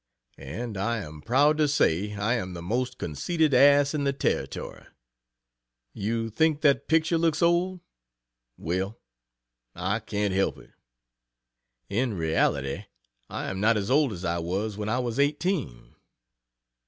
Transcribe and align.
And 0.39 0.77
I 0.77 0.97
am 0.97 1.21
proud 1.21 1.59
to 1.59 1.67
say 1.67 2.15
I 2.15 2.33
am 2.33 2.55
the 2.55 2.63
most 2.63 2.97
conceited 2.97 3.53
ass 3.53 3.93
in 3.93 4.03
the 4.03 4.11
Territory. 4.11 4.87
You 5.93 6.31
think 6.31 6.61
that 6.61 6.87
picture 6.87 7.19
looks 7.19 7.43
old? 7.43 7.81
Well, 8.57 8.99
I 9.75 9.99
can't 9.99 10.33
help 10.33 10.57
it 10.57 10.71
in 11.87 12.15
reality 12.15 12.85
I 13.29 13.51
am 13.51 13.59
not 13.59 13.77
as 13.77 13.91
old 13.91 14.11
as 14.11 14.25
I 14.25 14.39
was 14.39 14.75
when 14.75 14.89
I 14.89 14.97
was 14.97 15.19
eighteen. 15.19 15.93